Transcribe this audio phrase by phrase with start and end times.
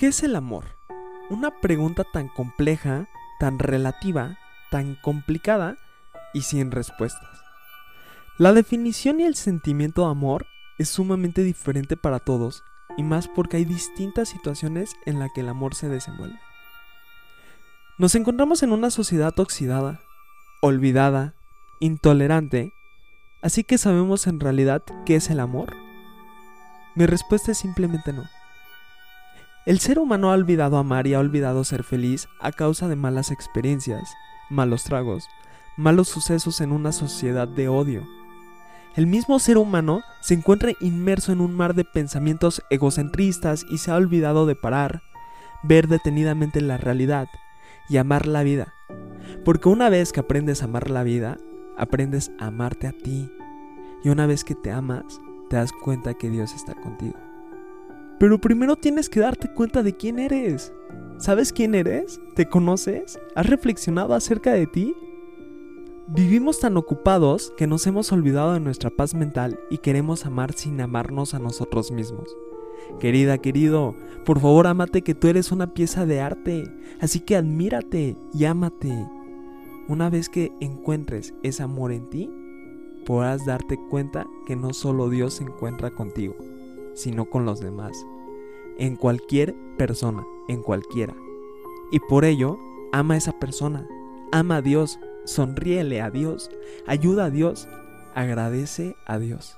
[0.00, 0.64] ¿Qué es el amor?
[1.28, 3.06] Una pregunta tan compleja,
[3.38, 4.38] tan relativa,
[4.70, 5.76] tan complicada
[6.32, 7.28] y sin respuestas.
[8.38, 10.46] La definición y el sentimiento de amor
[10.78, 12.64] es sumamente diferente para todos
[12.96, 16.40] y más porque hay distintas situaciones en las que el amor se desenvuelve.
[17.98, 20.00] Nos encontramos en una sociedad oxidada,
[20.62, 21.34] olvidada,
[21.78, 22.72] intolerante,
[23.42, 25.76] así que sabemos en realidad qué es el amor.
[26.94, 28.39] Mi respuesta es simplemente no.
[29.70, 33.30] El ser humano ha olvidado amar y ha olvidado ser feliz a causa de malas
[33.30, 34.16] experiencias,
[34.48, 35.28] malos tragos,
[35.76, 38.04] malos sucesos en una sociedad de odio.
[38.96, 43.92] El mismo ser humano se encuentra inmerso en un mar de pensamientos egocentristas y se
[43.92, 45.02] ha olvidado de parar,
[45.62, 47.28] ver detenidamente la realidad
[47.88, 48.74] y amar la vida.
[49.44, 51.38] Porque una vez que aprendes a amar la vida,
[51.78, 53.30] aprendes a amarte a ti.
[54.02, 57.29] Y una vez que te amas, te das cuenta que Dios está contigo.
[58.20, 60.74] Pero primero tienes que darte cuenta de quién eres.
[61.16, 62.20] ¿Sabes quién eres?
[62.34, 63.18] ¿Te conoces?
[63.34, 64.94] ¿Has reflexionado acerca de ti?
[66.06, 70.78] Vivimos tan ocupados que nos hemos olvidado de nuestra paz mental y queremos amar sin
[70.82, 72.36] amarnos a nosotros mismos.
[72.98, 73.94] Querida, querido,
[74.26, 76.64] por favor amate que tú eres una pieza de arte,
[77.00, 78.92] así que admírate y ámate.
[79.88, 82.30] Una vez que encuentres ese amor en ti,
[83.06, 86.36] podrás darte cuenta que no solo Dios se encuentra contigo,
[86.94, 88.06] sino con los demás,
[88.78, 91.14] en cualquier persona, en cualquiera.
[91.92, 92.58] Y por ello,
[92.92, 93.86] ama a esa persona,
[94.32, 96.50] ama a Dios, sonríele a Dios,
[96.86, 97.68] ayuda a Dios,
[98.14, 99.56] agradece a Dios.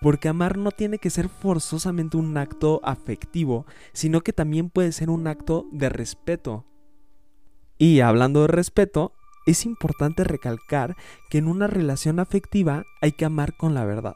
[0.00, 5.10] Porque amar no tiene que ser forzosamente un acto afectivo, sino que también puede ser
[5.10, 6.64] un acto de respeto.
[7.78, 9.12] Y hablando de respeto,
[9.46, 10.96] es importante recalcar
[11.30, 14.14] que en una relación afectiva hay que amar con la verdad.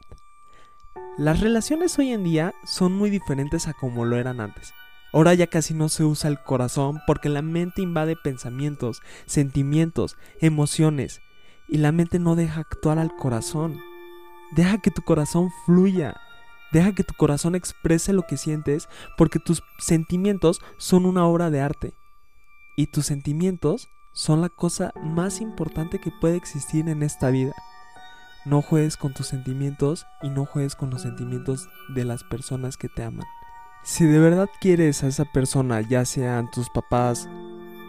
[1.17, 4.73] Las relaciones hoy en día son muy diferentes a como lo eran antes.
[5.11, 11.21] Ahora ya casi no se usa el corazón porque la mente invade pensamientos, sentimientos, emociones
[11.67, 13.79] y la mente no deja actuar al corazón.
[14.55, 16.15] Deja que tu corazón fluya.
[16.71, 21.61] Deja que tu corazón exprese lo que sientes porque tus sentimientos son una obra de
[21.61, 21.93] arte.
[22.75, 27.53] Y tus sentimientos son la cosa más importante que puede existir en esta vida.
[28.45, 32.89] No juegues con tus sentimientos y no juegues con los sentimientos de las personas que
[32.89, 33.25] te aman.
[33.83, 37.29] Si de verdad quieres a esa persona, ya sean tus papás,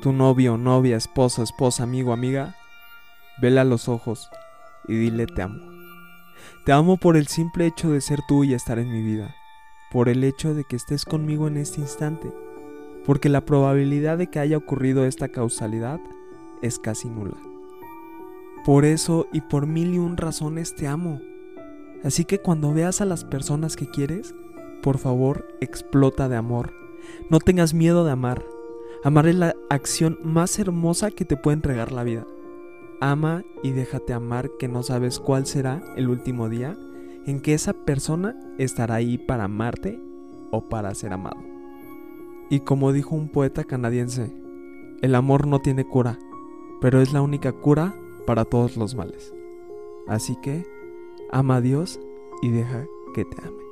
[0.01, 2.55] tu novio, novia, esposo, esposa, amigo, amiga,
[3.41, 4.31] vele a los ojos
[4.87, 5.61] y dile te amo.
[6.65, 9.35] Te amo por el simple hecho de ser tú y estar en mi vida,
[9.91, 12.33] por el hecho de que estés conmigo en este instante,
[13.05, 16.01] porque la probabilidad de que haya ocurrido esta causalidad
[16.63, 17.54] es casi nula.
[18.65, 21.21] Por eso y por mil y un razones te amo.
[22.03, 24.35] Así que cuando veas a las personas que quieres,
[24.83, 26.73] por favor, explota de amor.
[27.31, 28.45] No tengas miedo de amar.
[29.03, 32.27] Amar es la acción más hermosa que te puede entregar la vida.
[33.01, 36.75] Ama y déjate amar que no sabes cuál será el último día
[37.27, 40.01] en que esa persona estará ahí para amarte
[40.51, 41.37] o para ser amado.
[42.49, 44.33] Y como dijo un poeta canadiense,
[45.03, 46.19] el amor no tiene cura,
[46.81, 47.95] pero es la única cura
[48.27, 49.35] para todos los males.
[50.07, 50.65] Así que
[51.31, 52.01] ama a Dios
[52.43, 53.63] y deja que te ame.